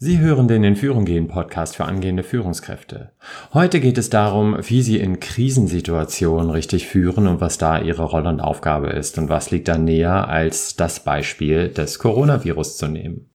Sie 0.00 0.20
hören 0.20 0.46
den 0.46 0.62
In 0.62 0.76
Führung 0.76 1.04
gehen 1.04 1.26
Podcast 1.26 1.74
für 1.74 1.84
angehende 1.84 2.22
Führungskräfte. 2.22 3.10
Heute 3.52 3.80
geht 3.80 3.98
es 3.98 4.10
darum, 4.10 4.56
wie 4.60 4.80
Sie 4.80 5.00
in 5.00 5.18
Krisensituationen 5.18 6.50
richtig 6.50 6.86
führen 6.86 7.26
und 7.26 7.40
was 7.40 7.58
da 7.58 7.80
Ihre 7.80 8.04
Rolle 8.04 8.28
und 8.28 8.38
Aufgabe 8.38 8.90
ist 8.90 9.18
und 9.18 9.28
was 9.28 9.50
liegt 9.50 9.66
da 9.66 9.76
näher, 9.76 10.28
als 10.28 10.76
das 10.76 11.02
Beispiel 11.02 11.70
des 11.70 11.98
Coronavirus 11.98 12.76
zu 12.76 12.86
nehmen. 12.86 13.28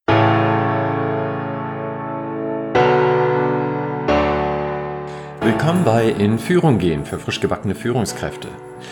Willkommen 5.64 5.86
bei 5.86 6.10
In 6.10 6.40
Führung 6.40 6.78
gehen 6.78 7.06
für 7.06 7.18
frisch 7.18 7.40
gebackene 7.40 7.74
Führungskräfte. 7.74 8.50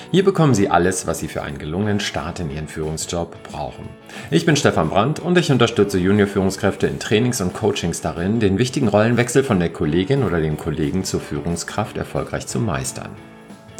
Hier 0.09 0.23
bekommen 0.23 0.53
Sie 0.53 0.69
alles, 0.69 1.05
was 1.05 1.19
Sie 1.19 1.27
für 1.27 1.43
einen 1.43 1.57
gelungenen 1.57 1.99
Start 1.99 2.39
in 2.39 2.49
Ihren 2.49 2.69
Führungsjob 2.69 3.43
brauchen. 3.43 3.89
Ich 4.29 4.45
bin 4.45 4.55
Stefan 4.55 4.89
Brandt 4.89 5.19
und 5.19 5.37
ich 5.37 5.51
unterstütze 5.51 5.99
Junior-Führungskräfte 5.99 6.87
in 6.87 6.97
Trainings 6.97 7.41
und 7.41 7.53
Coachings 7.53 7.99
darin, 7.99 8.39
den 8.39 8.57
wichtigen 8.57 8.87
Rollenwechsel 8.87 9.43
von 9.43 9.59
der 9.59 9.73
Kollegin 9.73 10.23
oder 10.23 10.39
dem 10.39 10.55
Kollegen 10.57 11.03
zur 11.03 11.19
Führungskraft 11.19 11.97
erfolgreich 11.97 12.47
zu 12.47 12.61
meistern. 12.61 13.09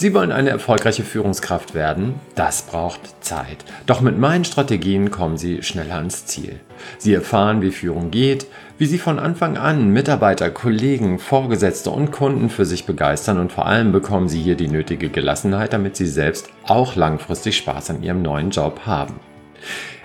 Sie 0.02 0.16
wollen 0.16 0.32
eine 0.32 0.50
erfolgreiche 0.50 1.04
Führungskraft 1.04 1.76
werden? 1.76 2.16
Das 2.34 2.64
braucht 2.64 3.24
Zeit. 3.24 3.58
Doch 3.86 4.02
mit 4.02 4.18
meinen 4.18 4.46
Strategien 4.46 5.12
kommen 5.12 5.38
Sie 5.38 5.62
schneller 5.62 5.98
ans 5.98 6.26
Ziel. 6.26 6.60
Sie 6.98 7.14
erfahren, 7.14 7.62
wie 7.62 7.70
Führung 7.70 8.10
geht, 8.10 8.48
wie 8.80 8.88
Sie 8.88 8.98
von 8.98 9.20
Anfang 9.20 9.58
an 9.58 9.92
Mitarbeiter, 9.92 10.50
Kollegen, 10.50 11.20
Vorgesetzte 11.20 11.92
und 11.92 12.10
Kunden 12.10 12.50
für 12.50 12.66
sich 12.66 12.88
begeistern 12.88 13.38
und 13.38 13.52
vor 13.52 13.68
allem 13.68 13.92
bekommen 13.92 14.28
Sie 14.28 14.42
hier 14.42 14.56
die 14.56 14.70
nötige 14.70 15.10
Gelassenheit, 15.10 15.72
damit 15.72 15.96
Sie 15.96 16.08
selbst 16.08 16.50
auch 16.66 16.96
langfristig 16.96 17.58
Spaß 17.58 17.92
an 17.92 18.02
Ihrem 18.02 18.24
neuen 18.24 18.50
Job 18.50 18.88
haben. 18.88 19.20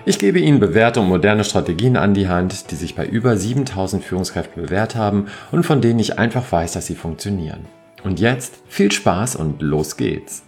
Ich 0.04 0.18
gebe 0.18 0.40
Ihnen 0.40 0.60
bewährte 0.60 1.00
und 1.00 1.08
moderne 1.08 1.42
Strategien 1.42 1.96
an 1.96 2.12
die 2.12 2.28
Hand, 2.28 2.70
die 2.70 2.76
sich 2.76 2.96
bei 2.96 3.06
über 3.06 3.38
7000 3.38 4.04
Führungskräften 4.04 4.62
bewährt 4.62 4.94
haben 4.94 5.28
und 5.52 5.64
von 5.64 5.80
denen 5.80 6.00
ich 6.00 6.18
einfach 6.18 6.52
weiß, 6.52 6.72
dass 6.72 6.84
sie 6.84 6.96
funktionieren. 6.96 7.64
Und 8.06 8.20
jetzt 8.20 8.62
viel 8.68 8.92
Spaß 8.92 9.34
und 9.34 9.62
los 9.62 9.96
geht's. 9.96 10.44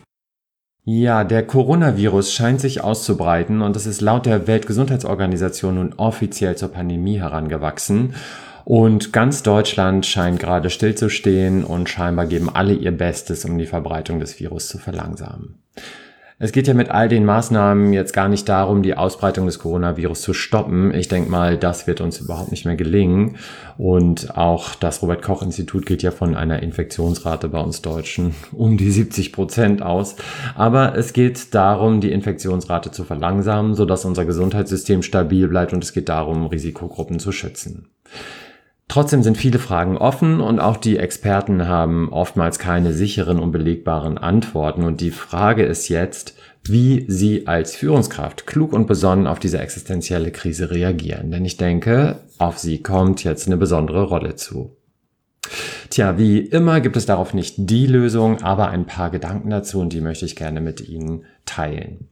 Ja, 0.84 1.24
der 1.24 1.44
Coronavirus 1.44 2.32
scheint 2.32 2.60
sich 2.60 2.84
auszubreiten 2.84 3.62
und 3.62 3.74
es 3.74 3.84
ist 3.84 4.00
laut 4.00 4.26
der 4.26 4.46
Weltgesundheitsorganisation 4.46 5.74
nun 5.74 5.92
offiziell 5.96 6.56
zur 6.56 6.68
Pandemie 6.68 7.18
herangewachsen. 7.18 8.14
Und 8.64 9.12
ganz 9.12 9.42
Deutschland 9.42 10.06
scheint 10.06 10.38
gerade 10.38 10.70
stillzustehen 10.70 11.64
und 11.64 11.88
scheinbar 11.88 12.26
geben 12.26 12.48
alle 12.48 12.74
ihr 12.74 12.92
Bestes, 12.92 13.44
um 13.44 13.58
die 13.58 13.66
Verbreitung 13.66 14.20
des 14.20 14.38
Virus 14.38 14.68
zu 14.68 14.78
verlangsamen. 14.78 15.58
Es 16.40 16.52
geht 16.52 16.68
ja 16.68 16.74
mit 16.74 16.88
all 16.88 17.08
den 17.08 17.24
Maßnahmen 17.24 17.92
jetzt 17.92 18.12
gar 18.12 18.28
nicht 18.28 18.48
darum, 18.48 18.84
die 18.84 18.96
Ausbreitung 18.96 19.46
des 19.46 19.58
Coronavirus 19.58 20.22
zu 20.22 20.34
stoppen. 20.34 20.94
Ich 20.94 21.08
denke 21.08 21.28
mal, 21.28 21.56
das 21.56 21.88
wird 21.88 22.00
uns 22.00 22.20
überhaupt 22.20 22.52
nicht 22.52 22.64
mehr 22.64 22.76
gelingen. 22.76 23.38
Und 23.76 24.36
auch 24.36 24.76
das 24.76 25.02
Robert 25.02 25.20
Koch 25.20 25.42
Institut 25.42 25.84
geht 25.84 26.04
ja 26.04 26.12
von 26.12 26.36
einer 26.36 26.62
Infektionsrate 26.62 27.48
bei 27.48 27.58
uns 27.58 27.82
Deutschen 27.82 28.36
um 28.52 28.76
die 28.76 28.92
70 28.92 29.32
Prozent 29.32 29.82
aus. 29.82 30.14
Aber 30.54 30.96
es 30.96 31.12
geht 31.12 31.56
darum, 31.56 32.00
die 32.00 32.12
Infektionsrate 32.12 32.92
zu 32.92 33.02
verlangsamen, 33.02 33.74
sodass 33.74 34.04
unser 34.04 34.24
Gesundheitssystem 34.24 35.02
stabil 35.02 35.48
bleibt 35.48 35.72
und 35.72 35.82
es 35.82 35.92
geht 35.92 36.08
darum, 36.08 36.46
Risikogruppen 36.46 37.18
zu 37.18 37.32
schützen. 37.32 37.88
Trotzdem 38.88 39.22
sind 39.22 39.36
viele 39.36 39.58
Fragen 39.58 39.98
offen 39.98 40.40
und 40.40 40.60
auch 40.60 40.78
die 40.78 40.96
Experten 40.96 41.68
haben 41.68 42.10
oftmals 42.10 42.58
keine 42.58 42.94
sicheren 42.94 43.38
und 43.38 43.52
belegbaren 43.52 44.16
Antworten. 44.16 44.82
Und 44.82 45.02
die 45.02 45.10
Frage 45.10 45.64
ist 45.64 45.88
jetzt, 45.88 46.34
wie 46.64 47.04
Sie 47.06 47.46
als 47.46 47.76
Führungskraft 47.76 48.46
klug 48.46 48.72
und 48.72 48.86
besonnen 48.86 49.26
auf 49.26 49.38
diese 49.38 49.58
existenzielle 49.58 50.30
Krise 50.30 50.70
reagieren. 50.70 51.30
Denn 51.30 51.44
ich 51.44 51.58
denke, 51.58 52.20
auf 52.38 52.58
Sie 52.58 52.82
kommt 52.82 53.24
jetzt 53.24 53.46
eine 53.46 53.58
besondere 53.58 54.04
Rolle 54.04 54.36
zu. 54.36 54.74
Tja, 55.90 56.18
wie 56.18 56.38
immer 56.38 56.80
gibt 56.80 56.96
es 56.96 57.06
darauf 57.06 57.34
nicht 57.34 57.54
die 57.58 57.86
Lösung, 57.86 58.42
aber 58.42 58.68
ein 58.68 58.86
paar 58.86 59.10
Gedanken 59.10 59.50
dazu 59.50 59.80
und 59.80 59.92
die 59.92 60.00
möchte 60.00 60.24
ich 60.24 60.36
gerne 60.36 60.60
mit 60.60 60.86
Ihnen 60.86 61.24
teilen. 61.44 62.08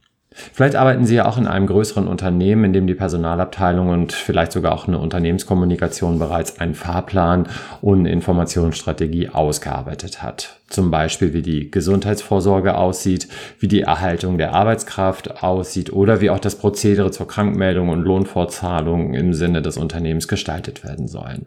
Vielleicht 0.53 0.77
arbeiten 0.77 1.07
Sie 1.07 1.15
ja 1.15 1.27
auch 1.27 1.39
in 1.39 1.47
einem 1.47 1.67
größeren 1.67 2.07
Unternehmen, 2.07 2.65
in 2.65 2.73
dem 2.75 2.87
die 2.87 2.95
Personalabteilung 2.95 3.89
und 3.89 4.13
vielleicht 4.13 4.53
sogar 4.53 4.73
auch 4.75 4.87
eine 4.87 4.99
Unternehmenskommunikation 4.99 6.19
bereits 6.19 6.61
einen 6.61 6.75
Fahrplan 6.75 7.49
und 7.81 8.01
eine 8.01 8.11
Informationsstrategie 8.11 9.31
ausgearbeitet 9.31 10.23
hat. 10.23 10.61
Zum 10.69 10.91
Beispiel, 10.91 11.33
wie 11.33 11.43
die 11.43 11.71
Gesundheitsvorsorge 11.71 12.77
aussieht, 12.77 13.29
wie 13.61 13.69
die 13.69 13.83
Erhaltung 13.83 14.37
der 14.37 14.53
Arbeitskraft 14.53 15.43
aussieht 15.43 15.93
oder 15.93 16.21
wie 16.21 16.29
auch 16.29 16.41
das 16.41 16.57
Prozedere 16.57 17.11
zur 17.11 17.29
Krankmeldung 17.29 17.89
und 17.89 18.03
Lohnfortzahlung 18.03 19.15
im 19.15 19.33
Sinne 19.33 19.63
des 19.63 19.79
Unternehmens 19.79 20.29
gestaltet 20.29 20.85
werden 20.85 21.09
sollen. 21.09 21.47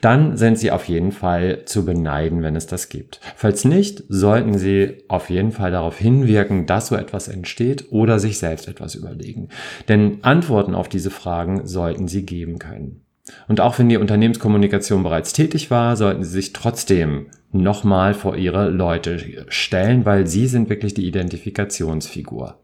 Dann 0.00 0.36
sind 0.36 0.58
sie 0.58 0.70
auf 0.70 0.86
jeden 0.86 1.12
Fall 1.12 1.64
zu 1.64 1.84
beneiden, 1.84 2.42
wenn 2.42 2.56
es 2.56 2.66
das 2.66 2.88
gibt. 2.88 3.20
Falls 3.36 3.64
nicht, 3.64 4.04
sollten 4.08 4.58
sie 4.58 5.04
auf 5.08 5.30
jeden 5.30 5.52
Fall 5.52 5.70
darauf 5.70 5.98
hinwirken, 5.98 6.66
dass 6.66 6.88
so 6.88 6.96
etwas 6.96 7.28
entsteht 7.28 7.86
oder 7.90 8.18
sich 8.18 8.38
selbst 8.38 8.68
etwas 8.68 8.94
überlegen. 8.94 9.48
Denn 9.88 10.18
Antworten 10.22 10.74
auf 10.74 10.88
diese 10.88 11.10
Fragen 11.10 11.66
sollten 11.66 12.08
sie 12.08 12.24
geben 12.24 12.58
können. 12.58 13.02
Und 13.48 13.60
auch 13.60 13.78
wenn 13.78 13.88
die 13.88 13.96
Unternehmenskommunikation 13.96 15.02
bereits 15.02 15.32
tätig 15.32 15.70
war, 15.70 15.96
sollten 15.96 16.24
sie 16.24 16.30
sich 16.30 16.52
trotzdem 16.52 17.26
nochmal 17.52 18.14
vor 18.14 18.36
ihre 18.36 18.70
Leute 18.70 19.46
stellen, 19.48 20.04
weil 20.04 20.26
sie 20.26 20.46
sind 20.46 20.68
wirklich 20.68 20.94
die 20.94 21.06
Identifikationsfigur. 21.06 22.58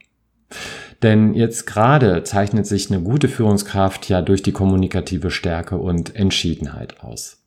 Denn 1.06 1.34
jetzt 1.34 1.68
gerade 1.68 2.24
zeichnet 2.24 2.66
sich 2.66 2.90
eine 2.90 3.00
gute 3.00 3.28
Führungskraft 3.28 4.08
ja 4.08 4.22
durch 4.22 4.42
die 4.42 4.50
kommunikative 4.50 5.30
Stärke 5.30 5.78
und 5.78 6.16
Entschiedenheit 6.16 7.00
aus. 7.00 7.44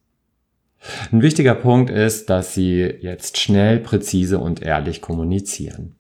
Ein 1.12 1.22
wichtiger 1.22 1.56
Punkt 1.56 1.90
ist, 1.90 2.30
dass 2.30 2.54
Sie 2.54 2.84
jetzt 2.84 3.38
schnell, 3.38 3.82
präzise 3.82 4.40
und 4.40 4.62
ehrlich 4.62 5.02
kommunizieren. 5.02 5.96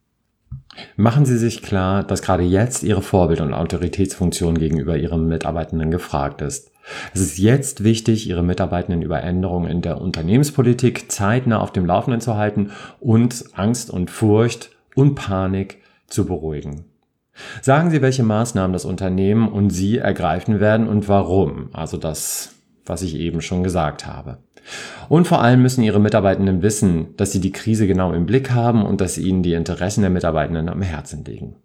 Machen 0.96 1.26
Sie 1.26 1.38
sich 1.38 1.62
klar, 1.62 2.06
dass 2.06 2.22
gerade 2.22 2.44
jetzt 2.44 2.84
Ihre 2.84 3.02
Vorbild- 3.02 3.42
und 3.42 3.54
Autoritätsfunktion 3.54 4.58
gegenüber 4.58 4.96
Ihren 4.96 5.28
Mitarbeitenden 5.28 5.92
gefragt 5.92 6.42
ist. 6.42 6.72
Es 7.14 7.20
ist 7.20 7.40
jetzt 7.40 7.84
wichtig, 7.84 8.30
Ihre 8.30 8.42
Mitarbeitenden 8.42 9.02
über 9.02 9.22
Änderungen 9.22 9.70
in 9.70 9.82
der 9.82 10.00
Unternehmenspolitik 10.00 11.12
zeitnah 11.12 11.60
auf 11.60 11.74
dem 11.74 11.86
Laufenden 11.86 12.22
zu 12.22 12.38
halten 12.38 12.72
und 13.02 13.44
Angst 13.52 13.90
und 13.90 14.10
Furcht 14.10 14.72
und 14.96 15.16
Panik 15.16 15.80
zu 16.08 16.26
beruhigen. 16.26 16.86
Sagen 17.62 17.90
Sie, 17.90 18.02
welche 18.02 18.24
Maßnahmen 18.24 18.74
das 18.74 18.86
Unternehmen 18.86 19.48
und 19.50 19.70
Sie 19.70 19.98
ergreifen 19.98 20.60
werden 20.60 20.88
und 20.88 21.08
warum. 21.08 21.70
Also 21.74 21.98
das, 21.98 22.56
was 22.86 23.02
ich 23.02 23.16
eben 23.16 23.42
schon 23.42 23.64
gesagt 23.64 24.06
habe. 24.06 24.40
Und 25.08 25.28
vor 25.28 25.42
allem 25.42 25.62
müssen 25.62 25.84
Ihre 25.84 26.00
Mitarbeitenden 26.00 26.62
wissen, 26.62 27.16
dass 27.18 27.32
Sie 27.32 27.42
die 27.42 27.52
Krise 27.52 27.88
genau 27.88 28.14
im 28.14 28.26
Blick 28.26 28.52
haben 28.52 28.86
und 28.86 29.02
dass 29.02 29.18
Ihnen 29.18 29.44
die 29.44 29.54
Interessen 29.54 30.02
der 30.02 30.10
Mitarbeitenden 30.10 30.70
am 30.70 30.82
Herzen 30.82 31.24
liegen. 31.26 31.56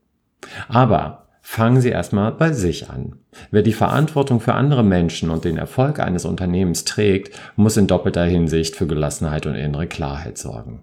Aber 0.68 1.26
fangen 1.42 1.80
Sie 1.80 1.90
erstmal 1.90 2.32
bei 2.32 2.52
sich 2.52 2.88
an. 2.88 3.16
Wer 3.50 3.62
die 3.62 3.72
Verantwortung 3.72 4.40
für 4.40 4.54
andere 4.54 4.82
Menschen 4.82 5.30
und 5.30 5.44
den 5.44 5.58
Erfolg 5.58 6.00
eines 6.00 6.24
Unternehmens 6.24 6.84
trägt, 6.84 7.38
muss 7.56 7.76
in 7.76 7.86
doppelter 7.86 8.24
Hinsicht 8.24 8.76
für 8.76 8.86
Gelassenheit 8.86 9.46
und 9.46 9.54
innere 9.54 9.86
Klarheit 9.86 10.38
sorgen. 10.38 10.82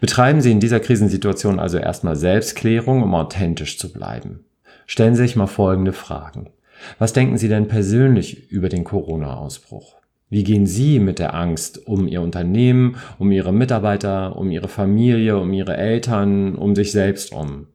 Betreiben 0.00 0.40
Sie 0.40 0.50
in 0.50 0.60
dieser 0.60 0.80
Krisensituation 0.80 1.58
also 1.58 1.78
erstmal 1.78 2.16
Selbstklärung, 2.16 3.02
um 3.02 3.14
authentisch 3.14 3.78
zu 3.78 3.92
bleiben. 3.92 4.44
Stellen 4.86 5.14
Sie 5.14 5.22
sich 5.22 5.36
mal 5.36 5.46
folgende 5.46 5.92
Fragen. 5.92 6.50
Was 6.98 7.12
denken 7.12 7.36
Sie 7.36 7.48
denn 7.48 7.68
persönlich 7.68 8.50
über 8.50 8.68
den 8.68 8.84
Corona-Ausbruch? 8.84 9.96
Wie 10.30 10.44
gehen 10.44 10.66
Sie 10.66 11.00
mit 11.00 11.18
der 11.18 11.34
Angst 11.34 11.86
um 11.86 12.06
Ihr 12.06 12.22
Unternehmen, 12.22 12.96
um 13.18 13.32
Ihre 13.32 13.52
Mitarbeiter, 13.52 14.36
um 14.36 14.50
Ihre 14.50 14.68
Familie, 14.68 15.38
um 15.38 15.52
Ihre 15.52 15.76
Eltern, 15.76 16.54
um 16.54 16.74
sich 16.74 16.92
selbst 16.92 17.32
um? 17.32 17.66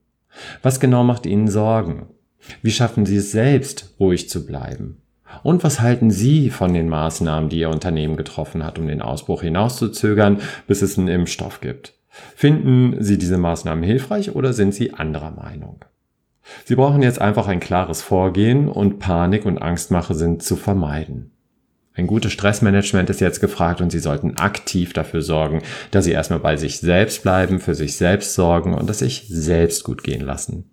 Was 0.62 0.80
genau 0.80 1.04
macht 1.04 1.26
Ihnen 1.26 1.48
Sorgen? 1.48 2.08
Wie 2.62 2.72
schaffen 2.72 3.06
Sie 3.06 3.18
es 3.18 3.32
selbst, 3.32 3.96
ruhig 4.00 4.30
zu 4.30 4.46
bleiben? 4.46 5.02
Und 5.44 5.64
was 5.64 5.82
halten 5.82 6.12
Sie 6.12 6.50
von 6.50 6.74
den 6.74 6.90
Maßnahmen, 6.90 7.50
die 7.50 7.60
Ihr 7.60 7.70
Unternehmen 7.70 8.16
getroffen 8.16 8.64
hat, 8.64 8.80
um 8.80 8.88
den 8.88 9.02
Ausbruch 9.02 9.42
hinauszuzögern, 9.42 10.40
bis 10.68 10.82
es 10.82 10.98
einen 10.98 11.08
Impfstoff 11.08 11.62
gibt? 11.62 11.94
Finden 12.36 13.04
Sie 13.04 13.18
diese 13.18 13.38
Maßnahmen 13.38 13.84
hilfreich 13.84 14.36
oder 14.36 14.54
sind 14.54 14.74
Sie 14.74 14.94
anderer 14.94 15.32
Meinung? 15.32 15.84
Sie 16.64 16.76
brauchen 16.76 17.02
jetzt 17.02 17.20
einfach 17.20 17.48
ein 17.48 17.60
klares 17.60 18.02
Vorgehen 18.02 18.70
und 18.70 19.00
Panik 19.00 19.46
und 19.46 19.58
Angstmache 19.58 20.14
sind 20.14 20.44
zu 20.44 20.56
vermeiden. 20.56 21.32
Ein 21.96 22.08
gutes 22.08 22.34
Stressmanagement 22.34 23.10
ist 23.10 23.22
jetzt 23.22 23.40
gefragt 23.40 23.82
und 23.82 23.90
Sie 23.90 24.00
sollten 24.00 24.38
aktiv 24.38 24.94
dafür 24.94 25.22
sorgen, 25.22 25.62
dass 25.92 26.06
Sie 26.06 26.12
erstmal 26.12 26.40
bei 26.40 26.58
sich 26.58 26.80
selbst 26.80 27.24
bleiben, 27.24 27.60
für 27.60 27.74
sich 27.74 27.96
selbst 27.96 28.34
sorgen 28.34 28.74
und 28.74 28.90
dass 28.90 29.00
sich 29.00 29.26
selbst 29.30 29.84
gut 29.84 30.04
gehen 30.04 30.22
lassen. 30.22 30.70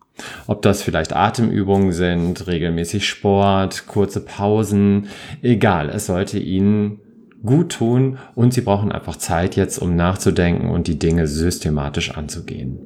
Ob 0.47 0.63
das 0.63 0.83
vielleicht 0.83 1.15
Atemübungen 1.15 1.93
sind, 1.93 2.47
regelmäßig 2.47 3.09
Sport, 3.09 3.87
kurze 3.87 4.21
Pausen, 4.21 5.09
egal, 5.43 5.89
es 5.89 6.07
sollte 6.07 6.39
Ihnen 6.39 7.01
gut 7.45 7.73
tun 7.73 8.19
und 8.35 8.55
Sie 8.55 8.61
brauchen 8.61 8.93
einfach 8.93 9.17
Zeit 9.17 9.57
jetzt, 9.57 9.79
um 9.79 9.97
nachzudenken 9.97 10.71
und 10.71 10.87
die 10.87 10.99
Dinge 10.99 11.27
systematisch 11.27 12.17
anzugehen. 12.17 12.79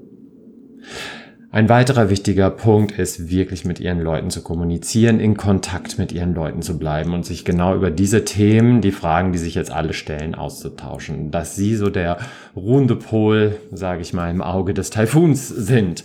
Ein 1.57 1.71
weiterer 1.71 2.11
wichtiger 2.11 2.51
Punkt 2.51 2.99
ist, 2.99 3.31
wirklich 3.31 3.65
mit 3.65 3.81
ihren 3.81 4.01
Leuten 4.01 4.29
zu 4.29 4.43
kommunizieren, 4.43 5.21
in 5.21 5.39
Kontakt 5.39 5.99
mit 5.99 6.13
ihren 6.13 6.35
Leuten 6.35 6.61
zu 6.61 6.79
bleiben 6.79 7.15
und 7.15 7.25
sich 7.25 7.47
genau 7.47 7.75
über 7.75 7.91
diese 7.91 8.27
Themen, 8.27 8.83
die 8.83 8.91
Fragen, 8.91 9.33
die 9.33 9.39
sich 9.39 9.55
jetzt 9.55 9.71
alle 9.71 9.95
stellen, 9.95 10.35
auszutauschen. 10.35 11.31
Dass 11.31 11.57
sie 11.57 11.77
so 11.77 11.89
der 11.89 12.19
ruhende 12.55 12.95
Pol, 12.95 13.57
sage 13.73 14.03
ich 14.03 14.13
mal, 14.13 14.31
im 14.31 14.43
Auge 14.43 14.75
des 14.75 14.91
Taifuns 14.91 15.49
sind. 15.49 16.05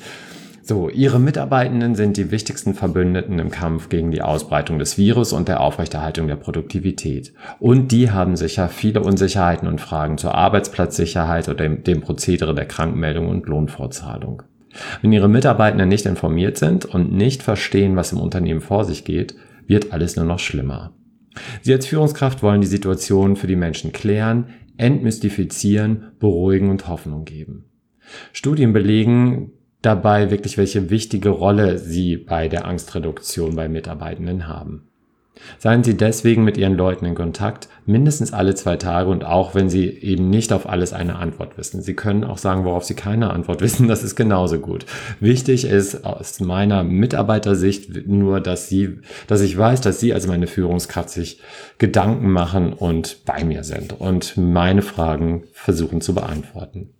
So, 0.63 0.89
ihre 0.89 1.19
Mitarbeitenden 1.19 1.95
sind 1.95 2.17
die 2.17 2.29
wichtigsten 2.29 2.75
Verbündeten 2.75 3.39
im 3.39 3.49
Kampf 3.49 3.89
gegen 3.89 4.11
die 4.11 4.21
Ausbreitung 4.21 4.77
des 4.77 4.97
Virus 4.97 5.33
und 5.33 5.47
der 5.47 5.59
Aufrechterhaltung 5.59 6.27
der 6.27 6.35
Produktivität. 6.35 7.33
Und 7.59 7.91
die 7.91 8.11
haben 8.11 8.35
sicher 8.35 8.69
viele 8.69 9.01
Unsicherheiten 9.01 9.67
und 9.67 9.81
Fragen 9.81 10.19
zur 10.19 10.35
Arbeitsplatzsicherheit 10.35 11.49
oder 11.49 11.63
dem, 11.63 11.83
dem 11.83 12.01
Prozedere 12.01 12.53
der 12.53 12.67
Krankmeldung 12.67 13.27
und 13.27 13.47
Lohnfortzahlung. 13.47 14.43
Wenn 15.01 15.11
Ihre 15.11 15.27
Mitarbeitenden 15.27 15.89
nicht 15.89 16.05
informiert 16.05 16.57
sind 16.57 16.85
und 16.85 17.11
nicht 17.11 17.41
verstehen, 17.41 17.95
was 17.95 18.11
im 18.11 18.19
Unternehmen 18.19 18.61
vor 18.61 18.85
sich 18.85 19.03
geht, 19.03 19.35
wird 19.67 19.91
alles 19.91 20.15
nur 20.15 20.25
noch 20.25 20.39
schlimmer. 20.39 20.93
Sie 21.61 21.73
als 21.73 21.87
Führungskraft 21.87 22.43
wollen 22.43 22.61
die 22.61 22.67
Situation 22.67 23.35
für 23.35 23.47
die 23.47 23.55
Menschen 23.55 23.91
klären, 23.91 24.49
entmystifizieren, 24.77 26.11
beruhigen 26.19 26.69
und 26.69 26.87
Hoffnung 26.87 27.25
geben. 27.25 27.65
Studien 28.31 28.73
belegen 28.73 29.51
dabei 29.81 30.31
wirklich, 30.31 30.57
welche 30.57 30.89
wichtige 30.89 31.29
Rolle 31.29 31.77
sie 31.77 32.17
bei 32.17 32.47
der 32.47 32.65
Angstreduktion 32.65 33.55
bei 33.55 33.67
Mitarbeitenden 33.67 34.47
haben. 34.47 34.87
Seien 35.57 35.83
Sie 35.83 35.95
deswegen 35.95 36.43
mit 36.43 36.57
Ihren 36.57 36.75
Leuten 36.75 37.05
in 37.05 37.15
Kontakt, 37.15 37.67
mindestens 37.85 38.33
alle 38.33 38.53
zwei 38.55 38.75
Tage 38.77 39.09
und 39.09 39.23
auch 39.23 39.55
wenn 39.55 39.69
Sie 39.69 39.87
eben 39.87 40.29
nicht 40.29 40.53
auf 40.53 40.67
alles 40.67 40.93
eine 40.93 41.15
Antwort 41.15 41.57
wissen. 41.57 41.81
Sie 41.81 41.95
können 41.95 42.23
auch 42.23 42.37
sagen, 42.37 42.65
worauf 42.65 42.83
Sie 42.83 42.93
keine 42.93 43.31
Antwort 43.31 43.61
wissen, 43.61 43.87
das 43.87 44.03
ist 44.03 44.15
genauso 44.15 44.59
gut. 44.59 44.85
Wichtig 45.19 45.65
ist 45.65 46.05
aus 46.05 46.39
meiner 46.39 46.83
Mitarbeitersicht 46.83 48.07
nur, 48.07 48.39
dass 48.39 48.67
Sie, 48.67 48.99
dass 49.27 49.41
ich 49.41 49.57
weiß, 49.57 49.81
dass 49.81 49.99
Sie 49.99 50.13
als 50.13 50.27
meine 50.27 50.47
Führungskraft 50.47 51.09
sich 51.09 51.39
Gedanken 51.77 52.29
machen 52.29 52.73
und 52.73 53.25
bei 53.25 53.43
mir 53.43 53.63
sind 53.63 53.99
und 53.99 54.37
meine 54.37 54.81
Fragen 54.81 55.45
versuchen 55.53 56.01
zu 56.01 56.13
beantworten. 56.13 56.93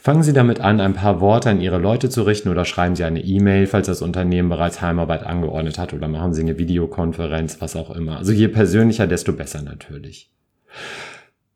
Fangen 0.00 0.22
Sie 0.22 0.32
damit 0.32 0.60
an, 0.60 0.80
ein 0.80 0.94
paar 0.94 1.20
Worte 1.20 1.50
an 1.50 1.60
Ihre 1.60 1.78
Leute 1.78 2.08
zu 2.08 2.22
richten 2.22 2.48
oder 2.48 2.64
schreiben 2.64 2.96
Sie 2.96 3.04
eine 3.04 3.22
E-Mail, 3.22 3.66
falls 3.66 3.86
das 3.86 4.02
Unternehmen 4.02 4.48
bereits 4.48 4.80
Heimarbeit 4.80 5.24
angeordnet 5.24 5.78
hat 5.78 5.92
oder 5.92 6.08
machen 6.08 6.32
Sie 6.32 6.42
eine 6.42 6.58
Videokonferenz, 6.58 7.60
was 7.60 7.76
auch 7.76 7.90
immer. 7.90 8.16
Also 8.16 8.32
je 8.32 8.48
persönlicher, 8.48 9.06
desto 9.06 9.32
besser 9.32 9.62
natürlich. 9.62 10.30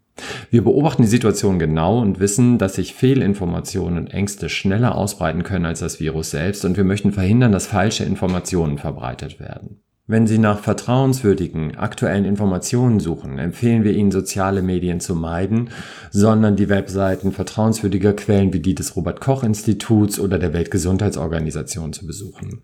Wir 0.52 0.64
beobachten 0.64 1.02
die 1.02 1.10
Situation 1.10 1.60
genau 1.60 2.00
und 2.00 2.22
wissen, 2.22 2.58
dass 2.58 2.76
sich 2.76 2.94
Fehlinformationen 2.94 4.00
und 4.00 4.14
Ängste 4.14 4.48
schneller 4.48 4.96
ausbreiten 4.96 5.44
können 5.44 5.66
als 5.66 5.82
das 5.82 6.00
Virus 6.00 6.32
selbst 6.32 6.64
und 6.64 6.78
wir 6.78 6.86
möchten 6.86 7.12
verhindern, 7.12 7.52
dass 7.52 7.68
falsche 7.68 8.06
Informationen 8.06 8.78
verbreitet 8.78 9.42
werden. 9.42 9.82
Wenn 10.12 10.26
Sie 10.26 10.40
nach 10.40 10.58
vertrauenswürdigen, 10.58 11.78
aktuellen 11.78 12.26
Informationen 12.26 13.00
suchen, 13.00 13.38
empfehlen 13.38 13.84
wir 13.84 13.92
Ihnen, 13.92 14.10
soziale 14.10 14.64
Medien 14.64 15.00
zu 15.00 15.14
meiden, 15.14 15.70
sondern 16.10 16.56
die 16.56 16.68
Webseiten 16.68 17.32
vertrauenswürdiger 17.32 18.14
Quellen 18.14 18.52
wie 18.52 18.60
die 18.60 18.74
des 18.74 18.96
Robert 18.96 19.22
Koch 19.22 19.44
Instituts 19.44 20.20
oder 20.20 20.40
der 20.40 20.52
Weltgesundheitsorganisation 20.52 21.94
zu 21.94 22.08
besuchen. 22.08 22.64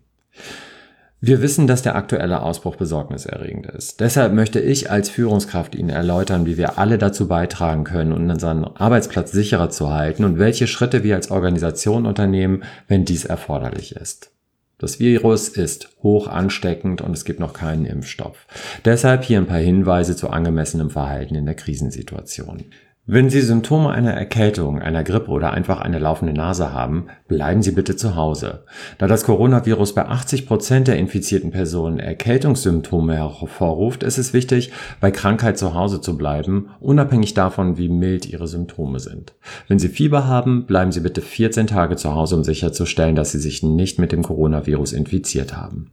Wir 1.20 1.40
wissen, 1.40 1.68
dass 1.68 1.82
der 1.82 1.94
aktuelle 1.94 2.42
Ausbruch 2.42 2.74
besorgniserregend 2.74 3.66
ist. 3.66 4.00
Deshalb 4.00 4.32
möchte 4.32 4.58
ich 4.58 4.90
als 4.90 5.08
Führungskraft 5.08 5.76
Ihnen 5.76 5.90
erläutern, 5.90 6.46
wie 6.46 6.56
wir 6.56 6.80
alle 6.80 6.98
dazu 6.98 7.28
beitragen 7.28 7.84
können, 7.84 8.10
unseren 8.10 8.64
Arbeitsplatz 8.64 9.30
sicherer 9.30 9.70
zu 9.70 9.94
halten 9.94 10.24
und 10.24 10.40
welche 10.40 10.66
Schritte 10.66 11.04
wir 11.04 11.14
als 11.14 11.30
Organisation 11.30 12.06
unternehmen, 12.06 12.64
wenn 12.88 13.04
dies 13.04 13.24
erforderlich 13.24 13.94
ist. 13.94 14.32
Das 14.78 15.00
Virus 15.00 15.48
ist 15.48 15.88
hoch 16.02 16.28
ansteckend 16.28 17.00
und 17.00 17.12
es 17.12 17.24
gibt 17.24 17.40
noch 17.40 17.54
keinen 17.54 17.86
Impfstoff. 17.86 18.46
Deshalb 18.84 19.24
hier 19.24 19.38
ein 19.38 19.46
paar 19.46 19.58
Hinweise 19.58 20.14
zu 20.16 20.28
angemessenem 20.28 20.90
Verhalten 20.90 21.34
in 21.34 21.46
der 21.46 21.54
Krisensituation. 21.54 22.64
Wenn 23.08 23.30
Sie 23.30 23.40
Symptome 23.40 23.90
einer 23.90 24.14
Erkältung, 24.14 24.80
einer 24.80 25.04
Grippe 25.04 25.30
oder 25.30 25.52
einfach 25.52 25.80
eine 25.80 26.00
laufende 26.00 26.32
Nase 26.32 26.72
haben, 26.72 27.06
bleiben 27.28 27.62
Sie 27.62 27.70
bitte 27.70 27.94
zu 27.94 28.16
Hause. 28.16 28.64
Da 28.98 29.06
das 29.06 29.22
Coronavirus 29.22 29.94
bei 29.94 30.06
80 30.06 30.44
Prozent 30.44 30.88
der 30.88 30.96
infizierten 30.96 31.52
Personen 31.52 32.00
Erkältungssymptome 32.00 33.14
hervorruft, 33.14 34.02
ist 34.02 34.18
es 34.18 34.32
wichtig, 34.32 34.72
bei 35.00 35.12
Krankheit 35.12 35.56
zu 35.56 35.72
Hause 35.72 36.00
zu 36.00 36.16
bleiben, 36.16 36.70
unabhängig 36.80 37.32
davon, 37.34 37.78
wie 37.78 37.88
mild 37.88 38.26
Ihre 38.26 38.48
Symptome 38.48 38.98
sind. 38.98 39.34
Wenn 39.68 39.78
Sie 39.78 39.88
Fieber 39.88 40.26
haben, 40.26 40.66
bleiben 40.66 40.90
Sie 40.90 41.00
bitte 41.00 41.20
14 41.20 41.68
Tage 41.68 41.94
zu 41.94 42.12
Hause, 42.12 42.34
um 42.34 42.42
sicherzustellen, 42.42 43.14
dass 43.14 43.30
Sie 43.30 43.38
sich 43.38 43.62
nicht 43.62 44.00
mit 44.00 44.10
dem 44.10 44.24
Coronavirus 44.24 44.92
infiziert 44.92 45.56
haben. 45.56 45.92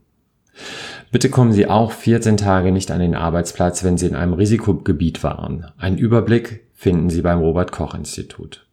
Bitte 1.12 1.30
kommen 1.30 1.52
Sie 1.52 1.68
auch 1.68 1.92
14 1.92 2.38
Tage 2.38 2.72
nicht 2.72 2.90
an 2.90 2.98
den 2.98 3.14
Arbeitsplatz, 3.14 3.84
wenn 3.84 3.98
Sie 3.98 4.06
in 4.06 4.16
einem 4.16 4.32
Risikogebiet 4.32 5.22
waren. 5.22 5.66
Ein 5.78 5.96
Überblick 5.96 6.63
finden 6.84 7.08
Sie 7.08 7.22
beim 7.22 7.38
Robert 7.38 7.72
Koch 7.72 7.94
Institut. 7.94 8.66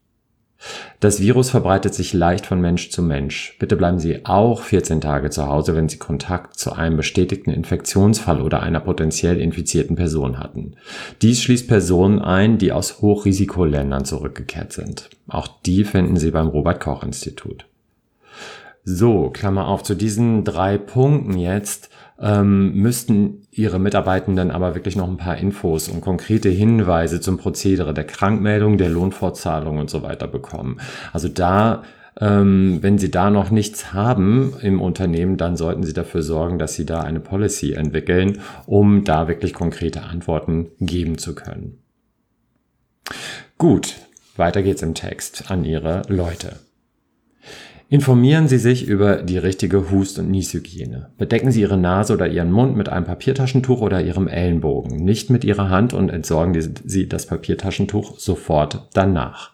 Das 0.99 1.21
Virus 1.21 1.49
verbreitet 1.49 1.93
sich 1.93 2.11
leicht 2.11 2.45
von 2.45 2.59
Mensch 2.59 2.89
zu 2.89 3.01
Mensch. 3.01 3.55
Bitte 3.57 3.77
bleiben 3.77 3.99
Sie 3.99 4.25
auch 4.25 4.63
14 4.63 4.99
Tage 4.99 5.29
zu 5.29 5.47
Hause, 5.47 5.77
wenn 5.77 5.87
Sie 5.87 5.97
Kontakt 5.97 6.59
zu 6.59 6.73
einem 6.73 6.97
bestätigten 6.97 7.51
Infektionsfall 7.51 8.41
oder 8.41 8.61
einer 8.61 8.81
potenziell 8.81 9.39
infizierten 9.39 9.95
Person 9.95 10.39
hatten. 10.39 10.73
Dies 11.21 11.41
schließt 11.41 11.69
Personen 11.69 12.19
ein, 12.19 12.57
die 12.57 12.73
aus 12.73 13.01
Hochrisikoländern 13.01 14.03
zurückgekehrt 14.03 14.73
sind. 14.73 15.09
Auch 15.29 15.47
die 15.65 15.85
finden 15.85 16.17
Sie 16.17 16.31
beim 16.31 16.49
Robert 16.49 16.81
Koch 16.81 17.03
Institut. 17.03 17.65
So, 18.83 19.29
Klammer 19.29 19.69
auf, 19.69 19.83
zu 19.83 19.95
diesen 19.95 20.43
drei 20.43 20.77
Punkten 20.77 21.37
jetzt 21.37 21.89
ähm, 22.21 22.73
müssten 22.73 23.41
ihre 23.51 23.79
Mitarbeitenden 23.79 24.51
aber 24.51 24.75
wirklich 24.75 24.95
noch 24.95 25.09
ein 25.09 25.17
paar 25.17 25.37
Infos 25.37 25.89
und 25.89 26.01
konkrete 26.01 26.49
Hinweise 26.49 27.19
zum 27.19 27.37
Prozedere 27.37 27.93
der 27.93 28.05
Krankmeldung, 28.05 28.77
der 28.77 28.89
Lohnfortzahlung 28.89 29.77
und 29.79 29.89
so 29.89 30.03
weiter 30.03 30.27
bekommen. 30.27 30.79
Also 31.11 31.27
da 31.27 31.83
ähm, 32.19 32.79
wenn 32.81 32.97
Sie 32.97 33.09
da 33.09 33.29
noch 33.29 33.51
nichts 33.51 33.93
haben 33.93 34.53
im 34.61 34.81
Unternehmen, 34.81 35.37
dann 35.37 35.55
sollten 35.55 35.83
Sie 35.83 35.93
dafür 35.93 36.21
sorgen, 36.21 36.59
dass 36.59 36.73
Sie 36.73 36.85
da 36.85 37.01
eine 37.01 37.21
Policy 37.21 37.73
entwickeln, 37.73 38.41
um 38.65 39.03
da 39.05 39.27
wirklich 39.27 39.53
konkrete 39.53 40.03
Antworten 40.03 40.67
geben 40.79 41.17
zu 41.17 41.35
können. 41.35 41.79
Gut, 43.57 43.95
weiter 44.35 44.61
geht's 44.61 44.81
im 44.81 44.93
Text 44.93 45.49
an 45.49 45.63
Ihre 45.63 46.01
Leute. 46.09 46.59
Informieren 47.91 48.47
Sie 48.47 48.57
sich 48.57 48.87
über 48.87 49.17
die 49.17 49.37
richtige 49.37 49.91
Hust- 49.91 50.17
und 50.17 50.31
Nieshygiene. 50.31 51.09
Bedecken 51.17 51.51
Sie 51.51 51.59
Ihre 51.59 51.75
Nase 51.75 52.13
oder 52.13 52.25
Ihren 52.25 52.49
Mund 52.49 52.77
mit 52.77 52.87
einem 52.87 53.05
Papiertaschentuch 53.05 53.81
oder 53.81 54.01
Ihrem 54.01 54.29
Ellenbogen, 54.29 55.03
nicht 55.03 55.29
mit 55.29 55.43
Ihrer 55.43 55.69
Hand 55.69 55.93
und 55.93 56.07
entsorgen 56.07 56.55
Sie 56.85 57.09
das 57.09 57.25
Papiertaschentuch 57.25 58.17
sofort 58.17 58.87
danach. 58.93 59.51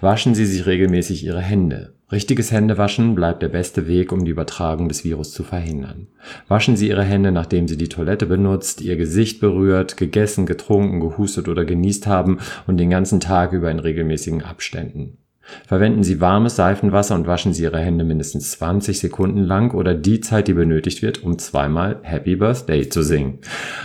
Waschen 0.00 0.34
Sie 0.34 0.46
sich 0.46 0.64
regelmäßig 0.64 1.22
Ihre 1.22 1.42
Hände. 1.42 1.92
Richtiges 2.10 2.50
Händewaschen 2.50 3.14
bleibt 3.14 3.42
der 3.42 3.48
beste 3.48 3.86
Weg, 3.86 4.10
um 4.10 4.24
die 4.24 4.30
Übertragung 4.30 4.88
des 4.88 5.04
Virus 5.04 5.32
zu 5.32 5.42
verhindern. 5.42 6.06
Waschen 6.48 6.78
Sie 6.78 6.88
Ihre 6.88 7.04
Hände, 7.04 7.30
nachdem 7.30 7.68
Sie 7.68 7.76
die 7.76 7.90
Toilette 7.90 8.24
benutzt, 8.24 8.80
Ihr 8.80 8.96
Gesicht 8.96 9.40
berührt, 9.40 9.98
gegessen, 9.98 10.46
getrunken, 10.46 10.98
gehustet 10.98 11.48
oder 11.48 11.66
genießt 11.66 12.06
haben 12.06 12.38
und 12.66 12.78
den 12.78 12.88
ganzen 12.88 13.20
Tag 13.20 13.52
über 13.52 13.70
in 13.70 13.80
regelmäßigen 13.80 14.40
Abständen. 14.40 15.18
Verwenden 15.66 16.02
Sie 16.02 16.20
warmes 16.20 16.56
Seifenwasser 16.56 17.14
und 17.14 17.26
waschen 17.26 17.52
Sie 17.52 17.62
Ihre 17.62 17.78
Hände 17.78 18.04
mindestens 18.04 18.52
20 18.52 18.98
Sekunden 18.98 19.42
lang 19.42 19.74
oder 19.74 19.94
die 19.94 20.20
Zeit, 20.20 20.48
die 20.48 20.54
benötigt 20.54 21.02
wird, 21.02 21.22
um 21.22 21.38
zweimal 21.38 21.98
Happy 22.02 22.36
Birthday 22.36 22.88
zu 22.88 23.02
singen. 23.02 23.38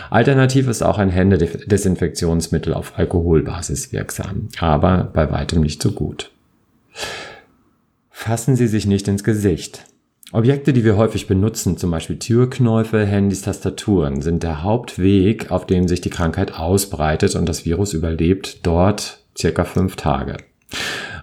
Alternativ 0.10 0.68
ist 0.68 0.82
auch 0.82 0.98
ein 0.98 1.10
Händedesinfektionsmittel 1.10 2.74
auf 2.74 2.98
Alkoholbasis 2.98 3.92
wirksam, 3.92 4.50
aber 4.60 5.10
bei 5.14 5.32
weitem 5.32 5.62
nicht 5.62 5.82
so 5.82 5.92
gut. 5.92 6.32
Fassen 8.10 8.56
Sie 8.56 8.68
sich 8.68 8.86
nicht 8.86 9.08
ins 9.08 9.24
Gesicht. 9.24 9.86
Objekte, 10.32 10.74
die 10.74 10.84
wir 10.84 10.96
häufig 10.96 11.26
benutzen, 11.26 11.78
zum 11.78 11.90
Beispiel 11.90 12.20
Türknäufe, 12.20 13.04
Handys, 13.04 13.42
Tastaturen, 13.42 14.22
sind 14.22 14.44
der 14.44 14.62
Hauptweg, 14.62 15.50
auf 15.50 15.66
dem 15.66 15.88
sich 15.88 16.02
die 16.02 16.12
Krankheit 16.12 16.54
ausbreitet 16.54 17.36
und 17.36 17.50
das 17.50 17.66
Virus 17.66 17.94
überlebt 17.94 18.66
dort 18.68 19.24
circa 19.36 19.64
fünf 19.64 19.96
Tage. 19.96 20.38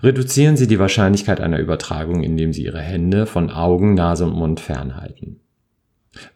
Reduzieren 0.06 0.56
Sie 0.56 0.68
die 0.68 0.78
Wahrscheinlichkeit 0.78 1.40
einer 1.40 1.58
Übertragung, 1.58 2.22
indem 2.22 2.52
Sie 2.52 2.62
Ihre 2.62 2.80
Hände 2.80 3.26
von 3.26 3.50
Augen, 3.50 3.94
Nase 3.94 4.24
und 4.24 4.36
Mund 4.36 4.60
fernhalten. 4.60 5.40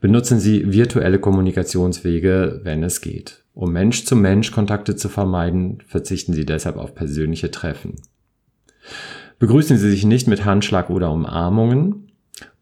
Benutzen 0.00 0.40
Sie 0.40 0.72
virtuelle 0.72 1.20
Kommunikationswege, 1.20 2.62
wenn 2.64 2.82
es 2.82 3.00
geht. 3.00 3.44
Um 3.54 3.72
Mensch-zu-Mensch-Kontakte 3.72 4.96
zu 4.96 5.08
vermeiden, 5.08 5.84
verzichten 5.86 6.32
Sie 6.32 6.44
deshalb 6.44 6.78
auf 6.78 6.96
persönliche 6.96 7.52
Treffen. 7.52 7.94
Begrüßen 9.38 9.78
Sie 9.78 9.88
sich 9.88 10.04
nicht 10.04 10.26
mit 10.26 10.44
Handschlag 10.44 10.90
oder 10.90 11.12
Umarmungen 11.12 12.10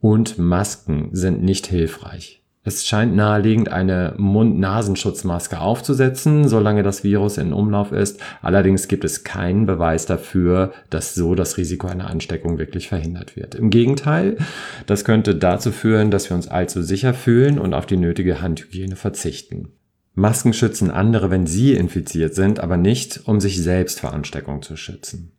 und 0.03 0.37
Masken 0.37 1.09
sind 1.13 1.43
nicht 1.43 1.67
hilfreich. 1.69 2.43
Es 2.69 2.87
scheint 2.87 3.17
naheliegend, 3.17 3.71
eine 3.71 4.13
Mund-Nasenschutzmaske 4.19 5.59
aufzusetzen, 5.59 6.49
solange 6.49 6.83
das 6.83 7.03
Virus 7.03 7.39
in 7.39 7.55
Umlauf 7.55 7.93
ist. 7.93 8.21
Allerdings 8.43 8.89
gibt 8.89 9.05
es 9.05 9.25
keinen 9.25 9.65
Beweis 9.65 10.05
dafür, 10.05 10.75
dass 10.91 11.15
so 11.15 11.35
das 11.35 11.57
Risiko 11.57 11.87
einer 11.87 12.11
Ansteckung 12.11 12.59
wirklich 12.59 12.89
verhindert 12.89 13.37
wird. 13.37 13.55
Im 13.55 13.71
Gegenteil, 13.71 14.37
das 14.85 15.07
könnte 15.07 15.35
dazu 15.35 15.73
führen, 15.73 16.11
dass 16.11 16.29
wir 16.29 16.37
uns 16.37 16.47
allzu 16.47 16.83
sicher 16.83 17.15
fühlen 17.15 17.59
und 17.59 17.73
auf 17.73 17.87
die 17.87 17.97
nötige 17.97 18.43
Handhygiene 18.43 18.97
verzichten. 18.97 19.71
Masken 20.13 20.53
schützen 20.53 20.91
andere, 20.91 21.31
wenn 21.31 21.47
sie 21.47 21.73
infiziert 21.73 22.35
sind, 22.35 22.61
aber 22.61 22.77
nicht, 22.77 23.23
um 23.25 23.41
sich 23.41 23.63
selbst 23.63 24.01
vor 24.01 24.13
Ansteckung 24.13 24.61
zu 24.61 24.77
schützen. 24.77 25.38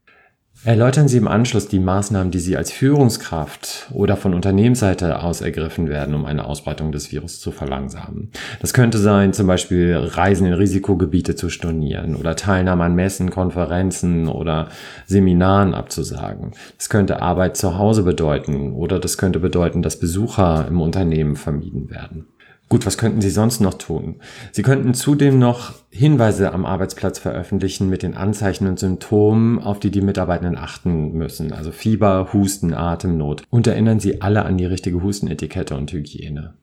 Erläutern 0.66 1.08
Sie 1.08 1.16
im 1.16 1.30
Anschluss 1.30 1.70
die 1.70 1.80
Maßnahmen, 1.80 2.32
die 2.32 2.40
Sie 2.40 2.58
als 2.58 2.70
Führungskraft 2.70 3.88
oder 3.94 4.18
von 4.18 4.34
Unternehmensseite 4.34 5.24
aus 5.24 5.40
ergriffen 5.40 5.88
werden, 5.88 6.14
um 6.14 6.26
eine 6.26 6.44
Ausbreitung 6.44 6.92
des 6.92 7.14
Virus 7.14 7.40
zu 7.40 7.52
verlangsamen. 7.52 8.30
Das 8.60 8.74
könnte 8.74 8.98
sein, 8.98 9.32
zum 9.32 9.48
Beispiel 9.48 9.96
Reisen 9.96 10.46
in 10.46 10.54
Risikogebiete 10.54 11.36
zu 11.36 11.50
stornieren 11.50 12.14
oder 12.18 12.36
Teilnahme 12.36 12.84
an 12.84 12.96
Messen, 12.96 13.32
Konferenzen 13.32 14.28
oder 14.28 14.68
Seminaren 15.06 15.74
abzusagen. 15.74 16.52
Das 16.78 16.90
könnte 16.90 17.22
Arbeit 17.22 17.56
zu 17.56 17.78
Hause 17.78 18.04
bedeuten 18.04 18.74
oder 18.74 19.00
das 19.00 19.18
könnte 19.18 19.40
bedeuten, 19.40 19.82
dass 19.82 19.98
Besucher 19.98 20.66
im 20.68 20.82
Unternehmen 20.82 21.38
vermieden 21.38 21.90
werden. 21.90 22.26
Gut, 22.70 22.86
was 22.86 23.00
könnten 23.00 23.20
Sie 23.20 23.32
sonst 23.32 23.62
noch 23.62 23.74
tun? 23.74 24.18
Sie 24.52 24.62
könnten 24.62 24.94
zudem 24.94 25.40
noch 25.40 25.74
Hinweise 25.90 26.54
am 26.54 26.68
Arbeitsplatz 26.68 27.18
veröffentlichen 27.18 27.90
mit 27.90 28.04
den 28.04 28.16
Anzeichen 28.16 28.68
und 28.68 28.78
Symptomen, 28.78 29.58
auf 29.58 29.80
die 29.80 29.90
die 29.90 30.02
Mitarbeitenden 30.02 30.56
achten 30.56 31.14
müssen. 31.14 31.52
Also 31.52 31.72
Fieber, 31.72 32.32
Husten, 32.32 32.76
Atemnot. 32.76 33.42
Und 33.50 33.66
erinnern 33.66 34.00
Sie 34.00 34.22
alle 34.22 34.46
an 34.46 34.58
die 34.58 34.66
richtige 34.66 35.02
Hustenetikette 35.02 35.76
und 35.76 35.92
Hygiene. 35.92 36.54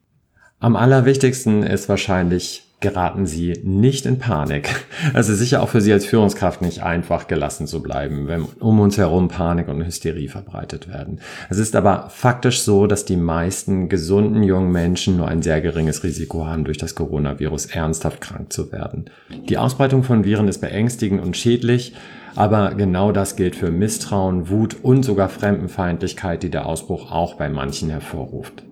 Am 0.59 0.75
allerwichtigsten 0.75 1.63
ist 1.63 1.89
wahrscheinlich 1.89 2.67
geraten 2.81 3.27
Sie 3.27 3.61
nicht 3.63 4.07
in 4.07 4.19
Panik. 4.19 4.87
Es 5.15 5.29
ist 5.29 5.39
sicher 5.39 5.63
auch 5.63 5.69
für 5.69 5.81
Sie 5.81 5.93
als 5.93 6.07
Führungskraft 6.07 6.63
nicht 6.63 6.83
einfach, 6.83 7.27
gelassen 7.27 7.67
zu 7.67 7.83
bleiben, 7.83 8.29
wenn 8.29 8.45
um 8.61 8.81
uns 8.81 8.97
herum 8.99 9.29
Panik 9.29 9.69
und 9.69 9.85
Hysterie 9.85 10.29
verbreitet 10.29 10.89
werden. 10.89 11.21
Es 11.51 11.59
ist 11.59 11.75
aber 11.75 12.09
faktisch 12.11 12.61
so, 12.61 12.87
dass 12.87 13.05
die 13.05 13.17
meisten 13.17 13.89
gesunden 13.89 14.43
jungen 14.43 14.73
Menschen 14.73 15.17
nur 15.17 15.29
ein 15.29 15.43
sehr 15.43 15.61
geringes 15.61 16.05
Risiko 16.05 16.47
haben, 16.47 16.65
durch 16.65 16.79
das 16.79 16.95
Coronavirus 16.95 17.67
ernsthaft 17.67 18.21
krank 18.21 18.53
zu 18.53 18.73
werden. 18.73 19.11
Die 19.49 19.59
Ausbreitung 19.59 20.05
von 20.05 20.25
Viren 20.25 20.49
ist 20.49 20.61
beängstigend 20.61 21.23
und 21.23 21.37
schädlich, 21.37 21.95
aber 22.35 22.75
genau 22.75 23.13
das 23.13 23.37
gilt 23.37 23.57
für 23.57 23.71
Misstrauen, 23.71 24.51
Wut 24.51 24.77
und 24.83 25.03
sogar 25.03 25.29
Fremdenfeindlichkeit, 25.29 26.43
die 26.43 26.51
der 26.51 26.67
Ausbruch 26.67 27.11
auch 27.11 27.35
bei 27.35 27.49
manchen 27.49 27.89
hervorruft. 27.89 28.66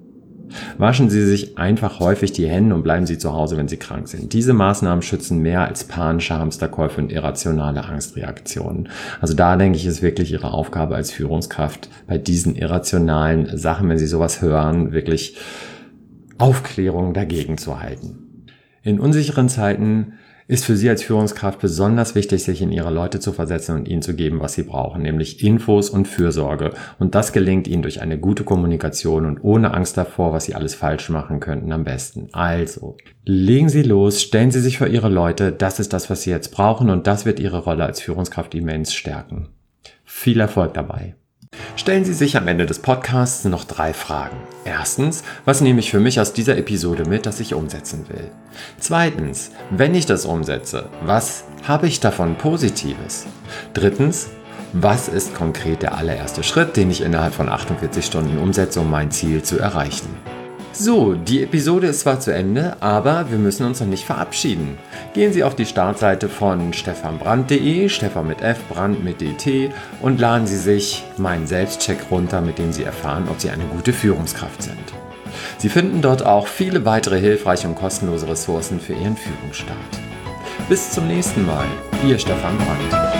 Waschen 0.78 1.10
Sie 1.10 1.24
sich 1.24 1.58
einfach 1.58 2.00
häufig 2.00 2.32
die 2.32 2.48
Hände 2.48 2.74
und 2.74 2.82
bleiben 2.82 3.06
Sie 3.06 3.18
zu 3.18 3.32
Hause, 3.32 3.56
wenn 3.56 3.68
Sie 3.68 3.76
krank 3.76 4.08
sind. 4.08 4.32
Diese 4.32 4.52
Maßnahmen 4.52 5.02
schützen 5.02 5.40
mehr 5.40 5.66
als 5.66 5.84
panische 5.84 6.34
Hamsterkäufe 6.34 7.00
und 7.00 7.12
irrationale 7.12 7.84
Angstreaktionen. 7.84 8.88
Also 9.20 9.34
da 9.34 9.56
denke 9.56 9.78
ich, 9.78 9.86
ist 9.86 10.02
wirklich 10.02 10.32
Ihre 10.32 10.52
Aufgabe 10.52 10.94
als 10.96 11.10
Führungskraft 11.10 11.88
bei 12.06 12.18
diesen 12.18 12.56
irrationalen 12.56 13.56
Sachen, 13.56 13.88
wenn 13.88 13.98
Sie 13.98 14.06
sowas 14.06 14.42
hören, 14.42 14.92
wirklich 14.92 15.36
Aufklärung 16.38 17.14
dagegen 17.14 17.58
zu 17.58 17.80
halten. 17.80 18.46
In 18.82 19.00
unsicheren 19.00 19.48
Zeiten 19.48 20.14
ist 20.46 20.64
für 20.64 20.76
Sie 20.76 20.88
als 20.88 21.02
Führungskraft 21.02 21.60
besonders 21.60 22.14
wichtig, 22.14 22.44
sich 22.44 22.60
in 22.60 22.72
Ihre 22.72 22.90
Leute 22.90 23.20
zu 23.20 23.32
versetzen 23.32 23.76
und 23.76 23.88
ihnen 23.88 24.02
zu 24.02 24.14
geben, 24.14 24.40
was 24.40 24.54
sie 24.54 24.62
brauchen, 24.62 25.02
nämlich 25.02 25.42
Infos 25.42 25.90
und 25.90 26.06
Fürsorge. 26.06 26.72
Und 26.98 27.14
das 27.14 27.32
gelingt 27.32 27.66
Ihnen 27.66 27.82
durch 27.82 28.02
eine 28.02 28.18
gute 28.18 28.44
Kommunikation 28.44 29.24
und 29.24 29.42
ohne 29.42 29.72
Angst 29.72 29.96
davor, 29.96 30.32
was 30.32 30.44
Sie 30.44 30.54
alles 30.54 30.74
falsch 30.74 31.08
machen 31.08 31.40
könnten, 31.40 31.72
am 31.72 31.84
besten. 31.84 32.28
Also, 32.32 32.96
legen 33.24 33.68
Sie 33.68 33.82
los, 33.82 34.20
stellen 34.20 34.50
Sie 34.50 34.60
sich 34.60 34.78
vor 34.78 34.86
Ihre 34.86 35.08
Leute, 35.08 35.52
das 35.52 35.80
ist 35.80 35.92
das, 35.92 36.10
was 36.10 36.22
Sie 36.22 36.30
jetzt 36.30 36.50
brauchen 36.50 36.90
und 36.90 37.06
das 37.06 37.24
wird 37.24 37.40
Ihre 37.40 37.58
Rolle 37.58 37.84
als 37.84 38.00
Führungskraft 38.00 38.54
immens 38.54 38.92
stärken. 38.92 39.48
Viel 40.04 40.40
Erfolg 40.40 40.74
dabei! 40.74 41.14
Stellen 41.76 42.04
Sie 42.04 42.12
sich 42.12 42.36
am 42.36 42.48
Ende 42.48 42.66
des 42.66 42.78
Podcasts 42.78 43.44
noch 43.44 43.64
drei 43.64 43.92
Fragen. 43.92 44.36
Erstens, 44.64 45.22
was 45.44 45.60
nehme 45.60 45.80
ich 45.80 45.90
für 45.90 46.00
mich 46.00 46.20
aus 46.20 46.32
dieser 46.32 46.56
Episode 46.56 47.04
mit, 47.04 47.26
das 47.26 47.40
ich 47.40 47.54
umsetzen 47.54 48.06
will? 48.08 48.30
Zweitens, 48.78 49.50
wenn 49.70 49.94
ich 49.94 50.06
das 50.06 50.24
umsetze, 50.24 50.88
was 51.02 51.44
habe 51.66 51.86
ich 51.86 52.00
davon 52.00 52.36
Positives? 52.36 53.26
Drittens, 53.74 54.28
was 54.72 55.08
ist 55.08 55.34
konkret 55.34 55.82
der 55.82 55.96
allererste 55.96 56.42
Schritt, 56.42 56.76
den 56.76 56.90
ich 56.90 57.00
innerhalb 57.00 57.34
von 57.34 57.48
48 57.48 58.04
Stunden 58.04 58.38
umsetze, 58.38 58.80
um 58.80 58.90
mein 58.90 59.10
Ziel 59.10 59.42
zu 59.42 59.58
erreichen? 59.58 60.08
So, 60.76 61.14
die 61.14 61.44
Episode 61.44 61.86
ist 61.86 62.00
zwar 62.00 62.18
zu 62.18 62.34
Ende, 62.34 62.76
aber 62.80 63.30
wir 63.30 63.38
müssen 63.38 63.64
uns 63.64 63.78
noch 63.78 63.86
nicht 63.86 64.04
verabschieden. 64.04 64.76
Gehen 65.14 65.32
Sie 65.32 65.44
auf 65.44 65.54
die 65.54 65.66
Startseite 65.66 66.28
von 66.28 66.72
stefanbrand.de, 66.72 67.88
Stefan 67.88 68.26
mit 68.26 68.42
F, 68.42 68.58
Brand 68.68 69.04
mit 69.04 69.20
DT 69.20 69.70
und 70.02 70.18
laden 70.18 70.48
Sie 70.48 70.56
sich 70.56 71.04
meinen 71.16 71.46
Selbstcheck 71.46 71.98
runter, 72.10 72.40
mit 72.40 72.58
dem 72.58 72.72
Sie 72.72 72.82
erfahren, 72.82 73.28
ob 73.30 73.40
Sie 73.40 73.50
eine 73.50 73.64
gute 73.66 73.92
Führungskraft 73.92 74.64
sind. 74.64 74.92
Sie 75.58 75.68
finden 75.68 76.02
dort 76.02 76.26
auch 76.26 76.48
viele 76.48 76.84
weitere 76.84 77.20
hilfreiche 77.20 77.68
und 77.68 77.76
kostenlose 77.76 78.26
Ressourcen 78.26 78.80
für 78.80 78.94
Ihren 78.94 79.16
Führungsstart. 79.16 79.78
Bis 80.68 80.90
zum 80.90 81.06
nächsten 81.06 81.46
Mal, 81.46 81.66
Ihr 82.04 82.18
Stefan 82.18 82.58
Brandt. 82.58 83.13